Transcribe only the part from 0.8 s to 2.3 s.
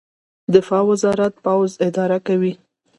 وزارت پوځ اداره